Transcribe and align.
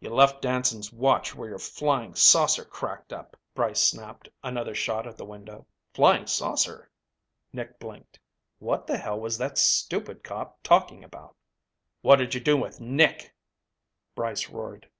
"You 0.00 0.10
left 0.10 0.42
Danson's 0.42 0.92
watch 0.92 1.34
where 1.34 1.48
your 1.48 1.58
flying 1.58 2.14
saucer 2.14 2.62
cracked 2.62 3.10
up!" 3.10 3.38
Brice 3.54 3.80
snapped 3.80 4.28
another 4.44 4.74
shot 4.74 5.06
at 5.06 5.16
the 5.16 5.24
window. 5.24 5.66
Flying 5.94 6.26
saucer? 6.26 6.90
Nick 7.54 7.78
blinked. 7.78 8.20
What 8.58 8.86
the 8.86 8.98
hell 8.98 9.18
was 9.18 9.38
that 9.38 9.56
stupid 9.56 10.22
cop 10.22 10.62
talking 10.62 11.02
about? 11.02 11.34
"What'd 12.02 12.34
you 12.34 12.40
do 12.42 12.58
with 12.58 12.80
Nick," 12.82 13.34
Brice 14.14 14.50
roared. 14.50 14.90